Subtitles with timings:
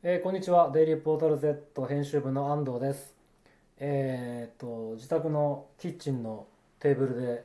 [0.00, 0.70] えーこんにちは。
[0.70, 3.16] デイリーポータル Z 編集部の安藤です。
[3.80, 6.46] えーっと、自宅のキッチンの
[6.78, 7.44] テーブルで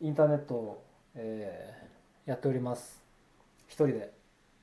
[0.00, 0.82] インターネットを、
[1.14, 3.02] えーやっております。
[3.66, 4.10] 一人で。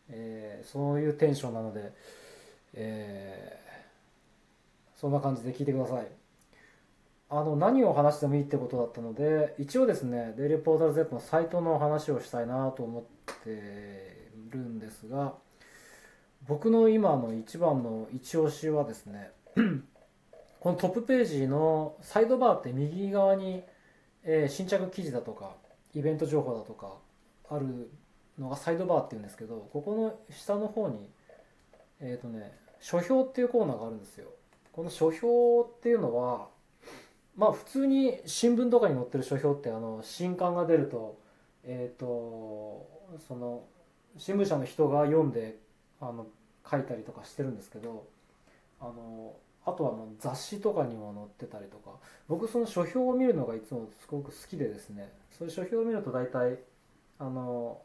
[0.09, 1.93] えーそういうテンションなので、
[2.73, 6.07] えーそんな感じで聞いてください。
[7.29, 13.03] あの、何を話してもいいってことだったので、一応ですね、デイリーポータル Z のサイトの話をしたいなと思っ
[13.43, 15.35] てるんですが、
[16.47, 19.31] 僕の今の一番の一押しはですね
[20.61, 23.63] このトップページのサイドバーって右側に、
[24.23, 25.51] えー新着記事だとか
[25.93, 26.93] イベント情報だとか
[27.49, 27.89] ある
[28.39, 31.09] のがサイドバーっていうんですけどここの下の方に
[31.99, 34.27] えっ、とね書評っていうコーナーがあるんですよ。
[34.71, 36.47] この書評っていうのは
[37.35, 41.17] まあ普通に新聞とかに載ってる書評ってあの新刊が出ると
[41.65, 42.87] えっ、と
[43.27, 43.63] その
[44.17, 45.57] 新聞社の人が読んで
[45.99, 46.27] あの
[46.69, 48.05] 書いたりとかしてるんですけど
[48.79, 49.35] あの
[49.65, 51.91] あとはもう雑誌とかにも載ってたりとか。
[52.29, 55.11] 僕その書評を見るのがいつもすごく好きでですね。
[55.31, 56.59] そういう書評を見ると大体
[57.19, 57.81] あの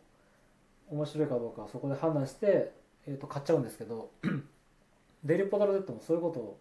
[0.89, 2.73] 面白いかどうかそこで判断して、
[3.07, 4.11] えー、と買っちゃうんですけど
[5.25, 6.59] デリーポータル Z もそういうことを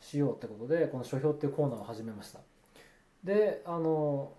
[0.00, 2.40] しようってことでこの書評っていうコーナーを始めました。
[3.22, 4.32] であの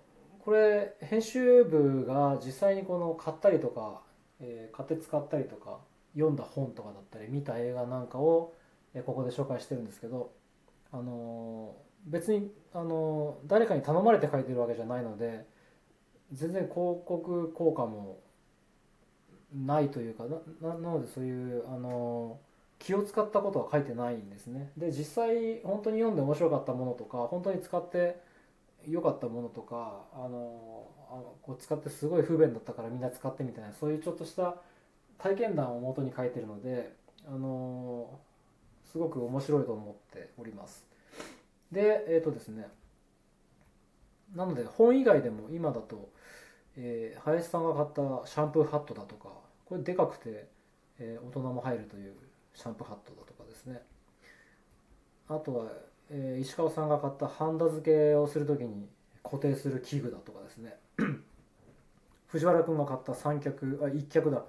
[0.43, 4.01] これ編集部が実際にこの買ったりとか、
[4.39, 5.79] えー買って使ったりとか
[6.13, 8.53] 読んだ本とかだったり見た映画なんかを
[9.05, 10.31] ここで紹介してるんですけど、
[10.91, 15.45] あの別に、あの誰かに頼まれて書いてるわけじゃないので
[16.31, 18.19] 全然広告効果も
[19.53, 20.25] ないというか
[20.61, 22.39] ななのでそういう、あの
[22.79, 24.71] 気を使ったことは書いてないんですね。
[24.77, 28.21] で実際本当に読んで面白かったものとか本当に使って
[28.87, 34.55] 良かったものとか、あのあのこう使ってすごい不便だったからみんな使ってみたいなそういうちょっとした
[35.17, 36.93] 体験談を元に書いてるので、
[37.27, 38.27] あのー
[38.91, 40.85] すごく面白いと思っております。
[41.71, 42.69] でえっ、とですね
[44.33, 46.09] なので本以外でも今だと、
[46.77, 49.29] えー林さんが買ったシャンプーハットだとか
[49.65, 50.47] これでかくて、
[50.99, 52.13] えー大人も入るという
[52.53, 53.81] シャンプーハットだとかですね。
[55.27, 55.65] あとは、
[56.09, 58.87] えー石川さんが買ったハンダ付けをするときに
[59.23, 60.75] 固定する器具だとかですね。
[62.27, 64.45] 藤原君が買った三脚あ一脚だ。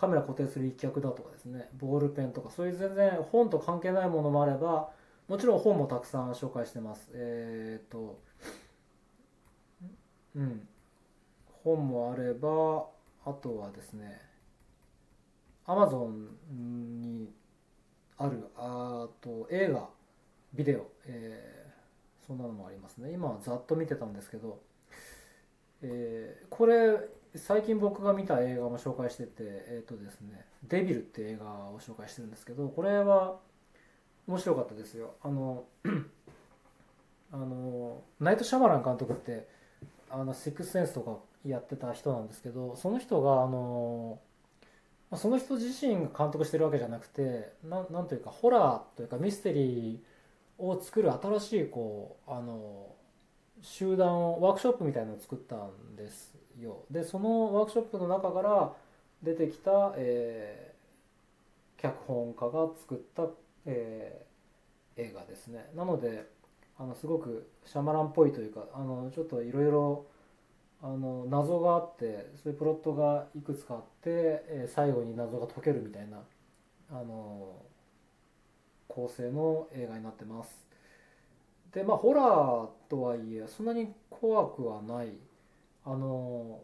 [0.00, 4.90] カメラ固定する一脚だとかですねボールペンとかそういう全然本と関係ないものもあれば
[5.28, 7.10] もちろん本もたくさん紹介してます。
[7.12, 8.20] えーと
[10.34, 10.66] うん。
[11.64, 12.86] 本もあれば
[13.24, 14.20] あとはですね
[15.66, 17.32] アマゾンに
[18.18, 19.88] あるあと映画
[20.54, 21.60] ビデオ、えー
[22.26, 23.10] そんなのもありますね。
[23.12, 24.60] 今はざっと見てたんですけど、
[25.82, 26.96] えーこれ
[27.36, 33.38] 最近僕が見た映画も紹介しててえっ、とですね「デビル」って映画を紹介してるんですけどこれは
[34.26, 35.14] 面白かったですよ。
[35.22, 35.64] あの
[37.32, 39.46] あのナイト・シャマラン監督って
[40.10, 44.18] あのシックスセンスとかやってた人なんですけどその人があの
[45.16, 52.88] その人自身が監督してるわけじゃなくてなんなんというかホラーというかミステリーを作る新しいこうあの
[53.62, 56.34] 集団をワークショップみたいなのを作ったんです。
[56.62, 56.84] よ。
[56.90, 58.74] でそのワークショップの中から
[59.22, 60.70] 出てきた、えー
[61.80, 63.26] 脚本家が作った、
[63.64, 65.70] えー映画ですね。
[65.74, 66.28] なので
[66.78, 70.04] あのすごくシャマランっぽいというかあのちょっといろいろ
[70.82, 76.18] あの謎があってそういうプロットがいくつかあって、えー最後に謎が解けるみたいな
[76.90, 77.54] あの
[78.88, 80.66] 構成の映画になってます。
[81.72, 85.12] でまあホラーとはいえそんなに怖くはない
[85.84, 86.60] あの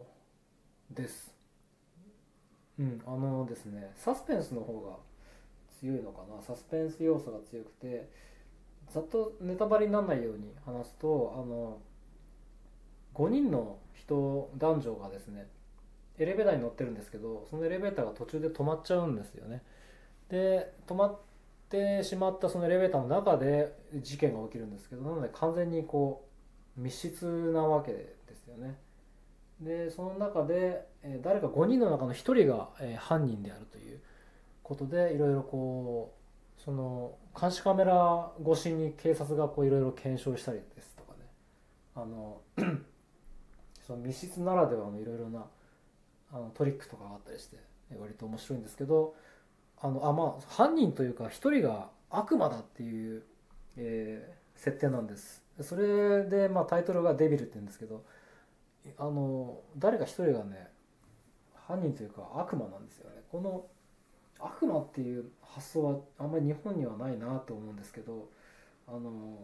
[0.91, 1.34] です。
[2.78, 4.97] うんあのですねサスペンスの方が
[5.81, 6.43] 強いのかな。
[6.43, 8.09] サスペンス要素が強くて
[8.93, 11.78] ざっとネタバレにならないように話すとあの
[13.15, 15.47] 5人の人男女がですね
[16.19, 19.62] エレベーターに乗ってるんですけどそのエレベーターが途中で止まっちゃうんですよね。
[20.29, 21.19] で止まっ
[21.69, 26.26] てしまったそのエレベーターの中で事件が起きるんですけどなので完全にこ
[26.76, 28.76] う密室なわけですよね。
[29.61, 30.87] でその中で、
[31.23, 32.69] 誰か5人の中の1人が、
[32.99, 34.00] 犯人であるという
[34.62, 36.14] ことでいろいろこ
[36.58, 41.26] うその監視カメラ越しに警察がこういろいろ検証したりですとかね。
[41.94, 42.41] あの
[43.87, 45.47] その密室ならではのいろいろな
[46.32, 47.56] あのトリックとかがあったりして
[47.93, 49.14] え割と面白いんですけど
[49.81, 53.23] あのあまあ犯人というか一人が悪魔だっていう、
[53.76, 55.43] えー設定なんです。
[55.61, 58.05] それで、まあ、タイトルが「デビル」って言うんですけど
[58.99, 60.69] あの誰か一人がね
[61.55, 63.17] 犯人というか悪魔なんですよね。
[63.31, 63.67] この
[64.38, 68.29] 悪魔っていう発想はあんまり日本にはないなと思うんですけど
[68.87, 69.38] あの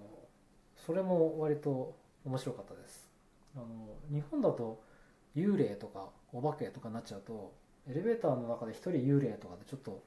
[0.77, 3.11] それも割と面白かったです。
[3.56, 3.67] あの
[4.11, 4.83] 日本だと
[5.37, 7.53] 幽霊とかお化けとかになっちゃうと
[7.89, 10.05] エレベーターの中で一人幽霊とかでちょっと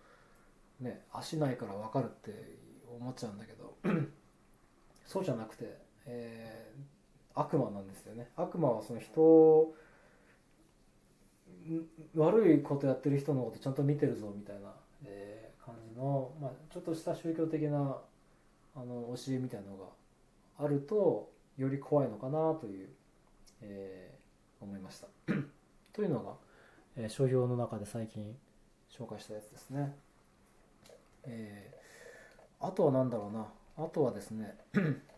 [0.80, 2.32] ね足ないから分かるって
[3.00, 3.76] 思っちゃうんだけど
[5.06, 6.95] そうじゃなくて、えー、
[7.36, 8.30] 悪魔なんですよね。
[8.36, 9.76] 悪魔はその人を
[12.16, 14.74] 悪いことやってる人のことちゃんと見てるぞみたいな、
[15.04, 17.98] え、感じの、まあ、ちょっとした宗教的な
[18.76, 19.86] あの教えみたいなのが
[20.64, 22.90] あるとより怖いのかなという、
[23.62, 25.08] えー、思いました。
[25.94, 26.34] というのが、
[26.96, 28.36] えー、書評の中で最近
[28.92, 29.96] 紹介したやつですね、
[31.24, 33.48] えー、あとは何だろうな。
[33.78, 34.56] あとはですね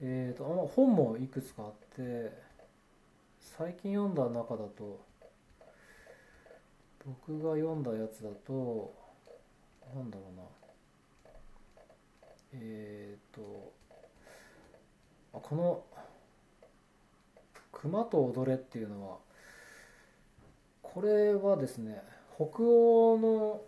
[0.00, 2.32] えっと本もいくつかあって
[3.40, 5.00] 最近読んだ中だと
[7.04, 8.94] 僕が読んだやつだと
[9.94, 10.42] なんだろうな。
[12.52, 13.72] えっ、ー、と
[15.34, 15.84] あこの
[17.72, 19.18] 「熊と踊れ」っていうのは
[20.82, 22.02] これはですね
[22.36, 23.62] 北欧の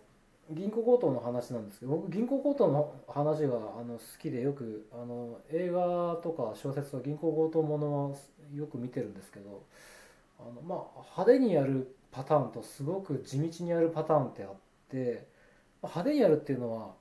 [0.53, 8.15] 銀行強盗の話なんですけど僕銀行強盗の話があの好きでよくあの映画とか小説は銀行強盗ものは
[8.53, 9.63] よく見てるんですけど
[10.39, 14.49] あのまあ派手にやるパターンとすごく地道にやるパターンってあっ
[14.89, 15.27] て
[15.81, 16.91] 派手にやるっていうのは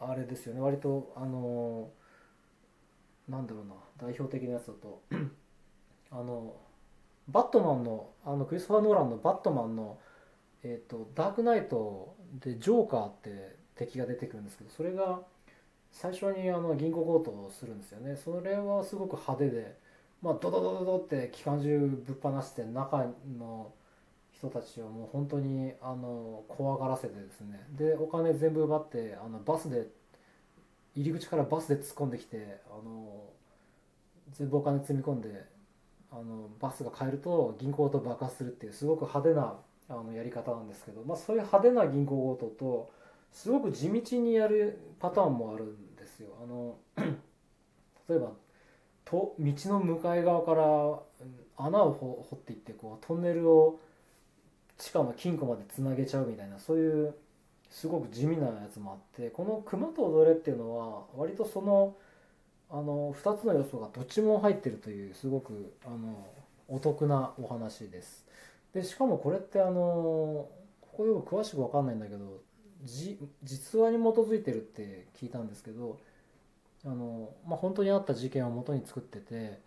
[0.00, 0.60] あれですよね。
[0.60, 1.90] 割とあの
[3.28, 5.02] なんだろうな代表的なやつだと
[6.10, 6.54] あの
[7.28, 9.98] バットマンのあのクリストファー・ノーランのバットマンの
[10.64, 15.20] えーと、ダークナイトでジョーカーって敵が出てくるんですけどそれが
[15.90, 18.16] 最初にあの銀行強盗をするんですよね。
[18.16, 19.76] それはすごく派手で、
[20.22, 23.06] まあ、ドドドドドって機関銃ぶっ放して中
[23.38, 23.72] の
[24.32, 27.66] 人たちをもう本当にあの怖がらせてですね。
[27.76, 29.88] でお金全部奪ってあのバスで
[30.94, 33.24] 入り口からバスで突っ込んできてあの
[34.32, 35.44] 全部お金積み込んで
[36.10, 39.54] あのバスが帰ると銀行と爆発するっていうすごく派手な
[39.88, 42.90] あのやり方なんですけど、まあ、そういう派手な銀行強盗と
[43.32, 46.30] すごく地道にやるパターンもあるんですよ。
[46.42, 46.76] あの
[48.08, 48.32] 例えば
[49.04, 50.64] と道の向かい側から
[51.56, 53.80] 穴を掘っていってこうトンネルを
[54.76, 57.14] 地下の金庫までつなげちゃうみたいなそういう
[57.70, 61.96] すごく地味なやつもあってこの「熊と踊れ」っていうのは割とその
[62.70, 66.26] あの2つの要素がどっちも入ってるというすごくあの
[66.68, 68.27] お得なお話です。
[68.74, 70.48] でしかもこれってあのこ
[70.98, 72.42] こよく詳しく分かんないんだけど
[72.84, 75.98] じ実話に基づいてるって聞いたんですけど
[76.84, 79.60] あの、まあ、本当にあった事件をもとに作ってて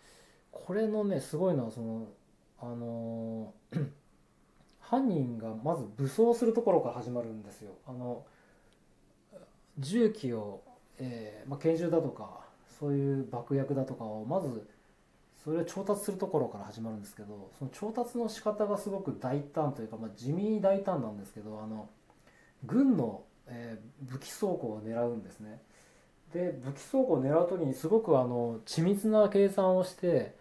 [0.52, 2.08] これのねすごいのはその
[2.62, 3.54] あの
[4.80, 7.72] 犯人がまず武装するところから始まるんですよ。
[7.88, 8.26] あの
[9.80, 10.62] 銃器を、
[11.00, 12.42] えーまあ、拳銃だとか
[12.78, 14.68] そういう爆薬だとかをまず
[15.44, 21.90] それを調達するところから始まるんですけどその調達の仕方がすごく大胆というか、まあ、地味に大胆なんですけどあの
[22.64, 25.62] 軍の、えー、武器倉庫を狙うんですね。
[26.34, 30.36] で武器倉庫を狙う時にすごくあの緻密な計算をして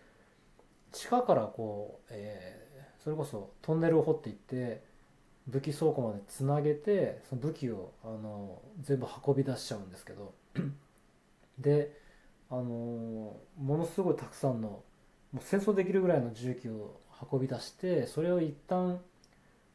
[0.93, 4.82] 地下からこう、えー、それこそトンネルを掘っていって
[5.49, 10.35] 武器倉庫までつなげてその武器をあの全部運び出しちゃうんですけど。
[11.59, 11.99] で
[12.50, 14.83] あのものすごいたくさんの
[15.32, 19.00] もう戦争できるぐらいの重機を運び出してそれを一旦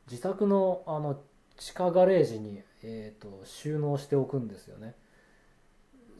[0.10, 1.20] 自宅のあの
[1.58, 4.94] 地下ガレージに、えーと、収納しておくんですよね。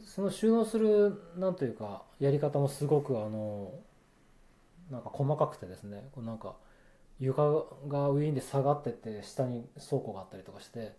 [0.06, 3.70] その収納するなんというかやり方もすごくあの
[4.90, 6.08] なんか細かくてですね。
[6.12, 6.56] こうなんか
[7.20, 7.42] 床
[7.88, 10.94] がウィーンで下がってって下に倉庫があったりとかして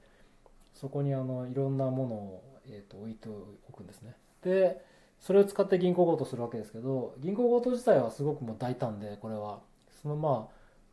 [0.76, 4.16] そこにあのいろんなものを、えーと置いておくんですね。
[4.44, 4.86] で
[5.20, 9.60] それを使って銀行強盗するわけですけど銀行強盗自体はすごくもう大胆でこれは。
[10.02, 10.48] そのま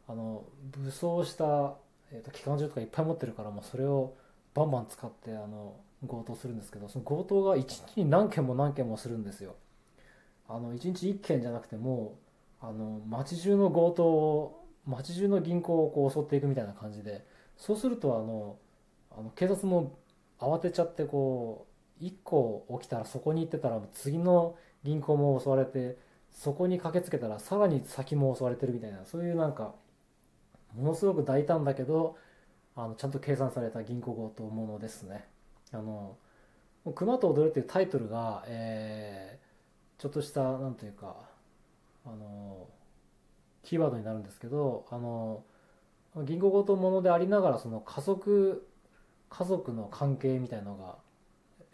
[0.08, 1.74] ああの武装した、
[2.12, 4.14] えーと、機関銃とかいっぱい持ってるからもうそれを
[4.54, 5.76] バンバン使ってあの
[6.06, 9.54] 強盗するんですけどその強盗が1日に何件も何件もするんですよ。
[10.48, 12.18] あの1日1件じゃなくても
[12.60, 17.24] あの街中の強盗を街中の銀行をこう襲っていくみたいな感じで
[17.56, 18.56] そうするとあの
[19.10, 19.96] あの警察も
[20.38, 25.96] 慌てちゃってこう1個起きたらそこに行ってたら次の銀行も襲われて
[26.30, 29.74] そこに駆けつけたらさらに先も襲われてるみたいなそういうなんか
[30.74, 32.16] ものすごく大胆だけど
[32.76, 35.28] あのちゃんと計算された銀行強盗ものですね。
[35.72, 36.16] あの
[36.94, 41.16] 熊と踊るっていうタイトルが、えー、ちょっとしたなんというか
[42.04, 42.66] あの
[43.62, 45.44] キーワードになるんですけどあの
[46.24, 48.66] 銀行ごとものでありながらその家族
[49.30, 50.96] 家族の関係みたいなのが、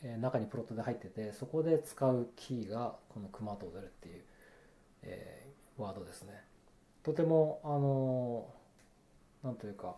[0.03, 4.23] え中にプロットで入っててそこで使うキーがこの「熊と踊る」っていう、
[5.03, 5.47] え
[5.79, 6.43] ワードですね。
[7.03, 8.61] とてもあのー
[9.43, 9.97] なんというか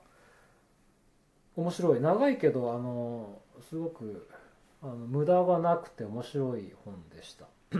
[1.56, 2.00] 面白い。
[2.00, 4.28] 長いけどあのすごく
[4.82, 7.46] あの無駄がなくて面白い本でした。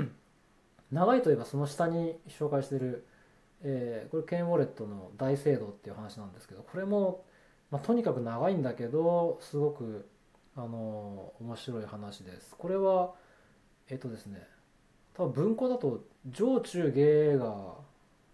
[0.91, 3.07] 長いといえばその下に紹介してる、
[3.63, 7.25] えーこれケン・ウォレットの「大聖堂」っていう話なんですけどこれも、
[7.71, 10.09] まあ、とにかく長いんだけどすごく
[10.57, 12.55] あの面白い話です。
[12.57, 13.15] これは
[13.89, 14.47] えっとですね
[15.15, 17.75] 多分文庫だと上中下が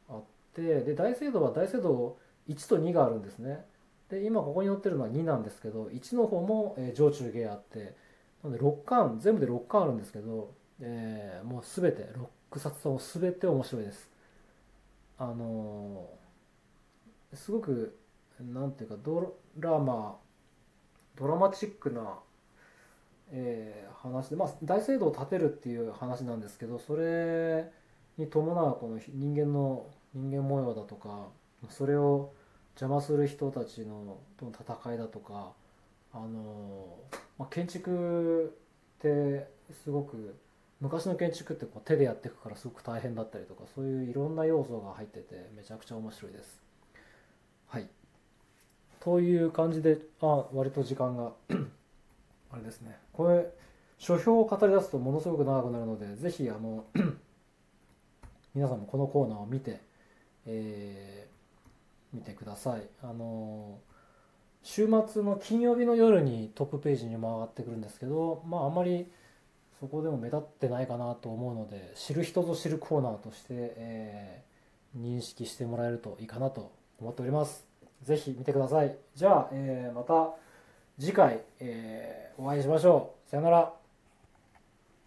[0.09, 0.23] あっ
[0.55, 3.65] てで大聖堂は大聖堂1と2があるんですね。
[4.09, 7.95] で今ここに載ってるのは2なんですけど1の方も、え上中下あって
[8.43, 12.09] なので6巻全部で6巻あるんですけど、えーもう全て
[12.53, 14.11] 6冊とも全て面白いです。
[15.19, 17.99] あのーすごく
[18.41, 20.17] なんていうかドラマ
[21.19, 22.19] ドラマチックな、
[23.31, 27.71] えー話でまあ大聖堂を建てるっていう話なんですけどそれ
[28.17, 31.29] に伴うこの人間の人間模様だとか
[31.69, 32.33] それを
[32.81, 35.53] 邪魔する人たちのとの戦いだとか
[36.13, 36.97] あの
[37.37, 38.57] まあ、建築
[38.99, 39.47] って
[39.85, 40.35] すごく
[40.81, 46.63] 昔の建築ってこう手でやっていくからすごく大変だったりとかそういういろんな要素が入っててめちゃくちゃ面白いです。
[47.67, 47.89] はい
[49.01, 51.33] という感じであ割と時間が
[52.51, 52.99] あれですね。
[53.13, 53.47] これ
[53.99, 56.85] 書評を語り出すとものすごく長くなるのでぜひあの
[58.55, 59.81] 皆さんもこのコーナーを見て、
[60.47, 61.39] えー
[62.11, 62.89] 見てください。
[63.03, 63.81] あの
[64.63, 69.11] 週末の金曜日の夜にトップページにも上がってくるんですけどまああんまり
[69.79, 74.49] そこでも目立ってないかなと思うので知る人ぞ知るコーナーとして、えー
[74.97, 77.68] 認識してもらえるといいかなと思っております。
[78.03, 78.97] ぜひ見てください。
[79.15, 80.31] じゃあ、えーまた
[80.99, 83.31] 次回、えーお会いしましょう。
[83.31, 83.78] さよなら。